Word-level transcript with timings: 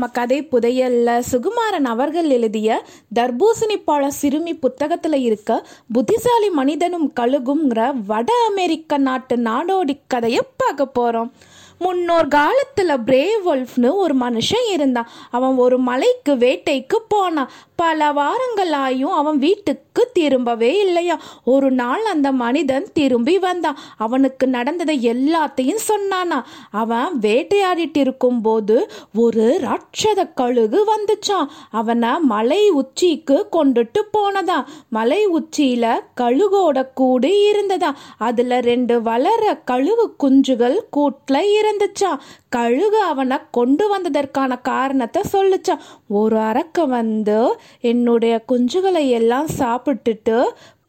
நம்ம 0.00 0.14
கதை 0.16 0.36
புதையல்ல 0.44 1.14
சுகுமாரன் 1.30 1.86
அவர்கள் 1.86 2.28
எழுதிய 2.30 2.68
தர்பூசணி 3.14 3.76
பழ 3.84 4.04
சிறுமி 4.10 4.52
புத்தகத்தில் 4.56 5.16
இருக்க 5.18 5.50
புத்திசாலி 5.92 6.48
மனிதனும் 6.50 7.04
கழுகுங்கிற 7.20 7.80
வட 8.06 8.30
அமெரிக்க 8.46 8.98
நாட்டு 8.98 9.36
நாடோடி 9.42 9.96
கதையை 10.06 10.42
பார்க்க 10.56 10.86
போகிறோம் 10.92 11.30
முன்னோர் 11.82 12.28
காலத்தில் 12.28 12.88
பிரேவொல்ஃப்னு 12.88 13.90
ஒரு 13.94 14.14
மனுஷன் 14.16 14.66
இருந்தான். 14.70 15.08
அவன் 15.30 15.56
ஒரு 15.56 15.78
மலைக்கு 15.78 16.34
வேட்டைக்கு 16.34 16.96
போனான். 17.08 17.50
பல 17.76 18.08
வாரங்களாயும் 18.12 19.14
அவன் 19.20 19.38
வீட்டுக்கு 19.38 20.10
திரும்பவே 20.18 20.70
இல்லையா. 20.84 21.20
ஒரு 21.44 21.70
நாள் 21.70 22.04
அந்த 22.04 22.32
மனிதன் 22.32 22.86
திரும்பி 22.92 23.38
வந்தான். 23.38 23.78
அவனுக்கு 23.96 24.46
நடந்ததை 24.46 24.96
எல்லாத்தையும் 25.08 25.86
சொன்னானா. 25.88 26.42
அவன் 26.70 27.18
வேட்டையாடிட்டு 27.20 27.98
இருக்கும்போது 27.98 28.90
ஒரு 29.16 29.60
ராட்சத 29.62 30.32
கழுகு 30.34 30.84
வந்துச்சான் 30.92 31.48
அவனை 31.70 32.12
மலை 32.20 32.70
உச்சிக்கு 32.70 33.46
கொண்டுட்டு 33.52 34.02
போனதா 34.18 34.64
மலை 34.88 35.28
உச்சியில 35.28 36.00
கழுகோட 36.20 36.86
கூடு 36.94 37.48
இருந்ததா 37.48 37.94
அதுல 38.18 38.60
ரெண்டு 38.60 39.02
வளர 39.02 39.54
கழுகு 39.64 40.14
குஞ்சுகள் 40.22 40.78
கூட்டில் 40.90 41.08
கூட்டுல 41.30 41.48
இருந்துச்சான் 41.70 42.22
கழுகு 42.48 43.00
அவனை 43.02 43.36
கொண்டு 43.50 43.84
வந்ததற்கான 43.88 44.60
காரணத்தை 44.62 45.22
சொல்லுச்சான் 45.32 45.84
ஒரு 46.12 46.38
அரக்க 46.40 46.86
வந்து 46.90 47.38
என்னுடைய 47.84 48.34
குஞ்சுகளை 48.48 49.04
எல்லாம் 49.10 49.48
சாப்பிட்டுட்டு 49.58 50.38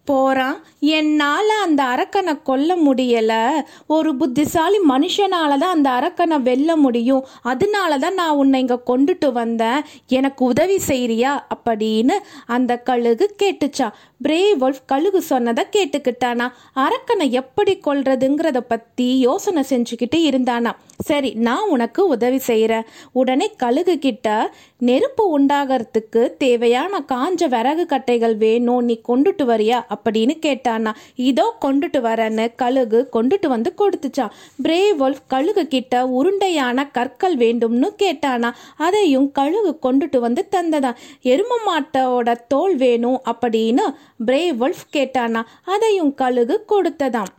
போறான் 0.06 0.58
என்னால் 0.80 1.50
அந்த 1.64 1.84
அரக்கனை 1.84 2.42
கொல்ல 2.44 2.76
முடியல. 2.76 3.50
ஒரு 3.88 4.16
புத்திசாலி 4.16 4.78
மனுஷனால 4.90 5.58
தான் 5.58 5.76
அந்த 5.76 5.90
அரக்கனை 5.90 6.42
வெல்ல 6.42 6.76
முடியும். 6.76 7.26
அதனால 7.42 7.98
தான் 7.98 8.14
நான் 8.14 8.36
உன்னை 8.36 8.60
இங்கே 8.60 8.78
கொண்டுட்டு 8.86 9.32
வந்தேன். 9.32 9.82
எனக்கு 10.08 10.46
உதவி 10.46 10.78
செய்கிறியா 10.88 11.40
அப்படின்னு 11.56 12.18
அந்த 12.46 12.78
கழுகு 12.78 13.36
கேட்டுச்சா. 13.44 13.90
பிரேவொல்ஃப் 14.24 14.82
கழுகு 14.86 15.22
சொன்னதை 15.22 15.66
கேட்டுக்கிட்டானா. 15.72 16.48
அரக்கனை 16.76 17.30
எப்படி 17.30 17.80
கொல்றதுங்கிறத 17.86 18.58
பற்றி 18.58 19.20
யோசனை 19.20 19.64
செஞ்சுக்கிட்டு 19.70 20.20
இருந்தானா. 20.30 20.72
சரி 20.98 21.34
நான் 21.34 21.70
உனக்கு 21.70 22.08
உதவி 22.08 22.38
செய்கிறேன் 22.38 22.84
உடனே 23.12 23.52
கழுகு 23.58 24.00
கிட்ட 24.00 24.54
நெருப்பு 24.78 25.40
உண்டாகிறதுக்கு 25.40 26.38
தேவையான 26.38 27.04
காஞ்ச 27.12 27.48
விறகு 27.50 27.86
கட்டைகள் 27.86 28.38
வேணும். 28.38 28.84
நீ 28.84 29.02
கொண்டுட்டு 29.08 29.44
வரியா? 29.54 29.80
அப்படின்னு 29.96 30.36
கேட்டானா. 30.46 30.92
இதோ 31.16 31.46
கொண்டுட்டு 31.66 32.00
வரேன்னு 32.08 32.46
கழுகு 32.56 33.00
கொண்டுட்டு 33.14 33.48
வந்து 33.48 33.74
கொடுத்துச்சான் 33.78 34.36
பிரேவொல்ஃப் 34.64 35.24
கழுகு 35.28 35.68
கிட்ட 35.68 36.04
உருண்டையான 36.20 36.88
கற்கள் 36.92 37.38
வேண்டும்னு 37.38 37.90
கேட்டானா. 38.04 38.52
அதையும் 38.78 39.32
கழுகு 39.32 39.74
கொண்டுட்டு 39.82 40.20
வந்து 40.20 40.48
தந்ததா 40.56 40.94
எரும 41.24 41.60
மாட்டோட 41.68 42.36
தோல் 42.48 42.76
வேணும் 42.76 43.22
அப்படின்னு 43.34 43.86
பிரேவொல்ஃப் 44.26 44.88
கேட்டானா. 44.94 45.44
அதையும் 45.66 46.14
கழுகு 46.14 46.58
கொடுத்ததாம். 46.70 47.32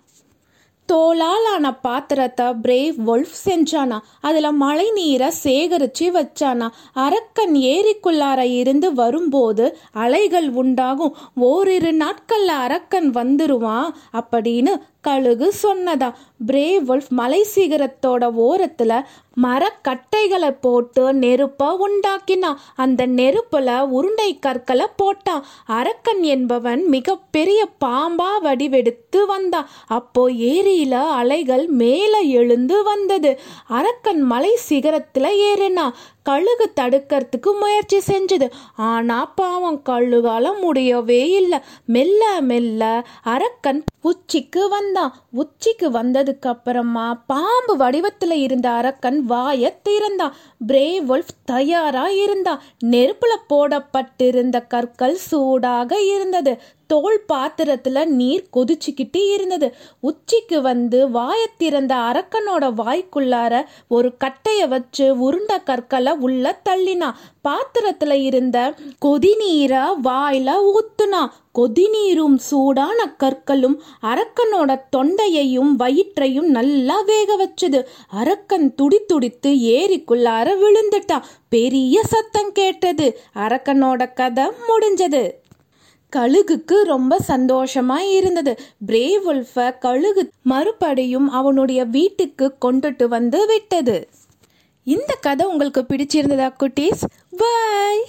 தோலால் 0.93 1.47
ஆன 1.53 1.75
பாத்திரத்தை 1.75 2.47
பிரேவ் 2.47 2.95
வொல்ஃப் 3.07 3.37
செஞ்சானா? 3.45 3.99
அதில் 4.21 4.53
மழை 4.53 4.91
நீரை 4.91 5.31
சேகரித்து 5.31 6.13
வச்சானா? 6.13 6.69
அரக்கன் 6.93 7.55
ஏரிக்குள்ளார 7.55 8.39
இருந்து 8.39 8.95
வரும்போது 8.95 9.79
அலைகள் 9.93 10.51
உண்டாகும். 10.51 11.17
ஓரிரு 11.35 11.93
நாட்களில் 11.93 12.49
அரக்கன் 12.49 13.11
வந்துருவான். 13.11 13.89
அப்படின்னு 14.13 14.73
கழுகு 15.09 15.53
சொன்னதா? 15.63 16.09
பிரேவ் 16.47 17.01
மலை 17.09 17.47
சிகரத்தோட 17.55 18.25
ஓரத்துல 18.43 18.93
மரக்கட்டைகளை 19.43 20.51
போட்டு 20.61 21.13
நெருப்பை 21.13 21.69
உண்டாக்கினான் 21.79 22.59
அந்த 22.77 23.07
நெருப்புல 23.07 23.81
உருண்டை 23.89 24.39
கற்களை 24.39 24.87
போட்டான் 25.03 25.43
அரக்கன் 25.67 26.23
என்பவன் 26.23 26.85
மிகப்பெரிய 26.87 27.69
பாம்பா 27.85 28.31
வடிவெடுத்து 28.43 29.27
வந்தான் 29.27 29.69
அப்போ 29.87 30.31
ஏரியில 30.31 30.93
அலைகள் 31.13 31.67
மேல 31.67 32.19
எழுந்து 32.19 32.83
வந்தது. 32.83 33.33
அரக்கன் 33.69 34.23
மலை 34.23 34.59
சிகரத்துல 34.69 35.31
ஏறினான் 35.49 35.97
கழுகு 36.31 36.73
தடுக்கிறதுக்கு 36.81 37.59
முயற்சி 37.61 37.99
செஞ்சது. 37.99 38.51
ஆனா 38.77 39.27
பாவம் 39.27 39.83
கழுகால 39.89 40.61
முடியவே 40.61 41.31
இல்லை. 41.31 41.59
மெல்ல 41.87 42.41
மெல்ல 42.41 43.07
அரக்கன் 43.23 43.85
உச்சிக்கு 44.03 44.69
வந்தான். 44.69 45.15
உச்சிக்கு 45.31 45.91
வந்ததுக்கு 45.91 46.41
அப்புறமா 46.41 47.25
பாம்பு 47.27 47.77
வடிவத்துல 47.77 48.31
இருந்த 48.31 48.71
அரக்கன் 48.71 49.25
வாய 49.29 49.75
திறந்தான். 49.83 50.35
பிரேவொல்ஃப் 50.67 51.37
தயாரா 51.45 52.09
இருந்தான். 52.09 52.63
நெருப்புல 52.85 53.37
போடப்பட்டிருந்த 53.47 54.61
கற்கள் 54.61 55.15
சூடாக 55.15 56.01
இருந்தது. 56.01 56.61
தோல் 56.93 57.25
பாத்திரத்துல 57.33 58.05
நீர் 58.05 58.49
கொதிச்சுக்கிட்டே 58.57 59.33
இருந்தது. 59.33 59.75
உச்சிக்கு 60.01 60.63
வந்து 60.63 61.09
வாயத்திறந்த 61.09 61.61
திறந்த 61.63 61.95
அரக்கனோட 61.95 62.65
வாய்க்குள்ளார 62.81 63.65
ஒரு 63.89 64.13
கட்டைய 64.25 64.69
வச்சு 64.69 65.05
உருண்ட 65.17 65.63
கற்களை 65.63 66.13
உள்ள 66.13 66.61
தள்ளினா. 66.69 67.11
பாத்திரத்துல 67.49 68.13
இருந்த 68.23 68.75
கொதிநீரை 69.05 69.85
வாயில 70.05 70.73
ஊத்துனா. 70.73 71.23
கொதிநீரும் 71.59 72.37
சூடான 72.37 73.17
கற்களும் 73.19 73.77
அரக்கனோட 74.03 74.81
தொண்டையையும் 74.97 75.75
வயிற்றையும் 75.79 76.51
நல்லா 76.51 77.01
வேக 77.01 77.37
வச்சது. 77.37 77.85
அரக்கன் 78.09 78.75
துடி 78.75 79.01
துடித்து 79.07 79.51
ஏரிக்குள்ளார 79.51 80.49
விழுந்துட்டான். 80.57 81.23
பெரிய 81.49 82.03
சத்தம் 82.03 82.53
கேட்டது. 82.53 83.21
அரக்கனோட 83.35 84.15
கதை 84.15 84.45
முடிஞ்சது. 84.69 85.31
கழுகுக்கு 86.17 86.83
ரொம்ப 86.83 87.19
சந்தோஷமா 87.29 87.99
இருந்தது. 88.11 88.59
பிரேவொல்ஃப 88.87 89.79
கழுகு 89.79 90.31
மறுபடியும் 90.43 91.31
அவனுடைய 91.31 91.85
வீட்டுக்கு 91.85 92.55
கொண்டுட்டு 92.65 93.05
வந்து 93.05 93.47
விட்டது. 93.47 94.09
இந்த 94.85 95.17
கதை 95.21 95.47
உங்களுக்கு 95.47 95.81
பிடிச்சிருந்ததா 95.81 96.51
குட்டீஸ்? 96.61 97.03
பாய் 97.37 98.05